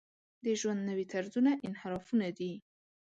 [0.45, 2.53] د ژوند نوي طرزونه انحرافونه دي.